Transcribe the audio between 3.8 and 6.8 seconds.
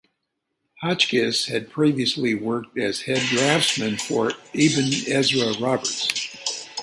for Eben Ezra Roberts.